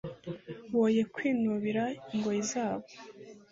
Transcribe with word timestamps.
woye 0.77 1.01
kwinubira 1.13 1.83
ingoyi 2.13 2.43
zabwo 2.51 2.91